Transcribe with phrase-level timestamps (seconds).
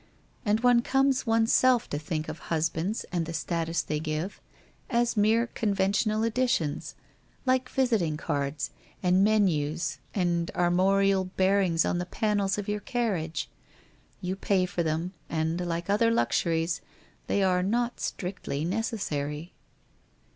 [0.43, 4.41] And one comes one's self to think of husbands and the status they give,
[4.89, 6.95] as mere conventional additions,
[7.45, 8.71] like visiting cards
[9.03, 13.47] and menus and armorial bear ings on the panels of your carriage.
[14.21, 16.81] You pay for them, and like other luxuries,
[17.27, 19.53] they are not strictly necessary.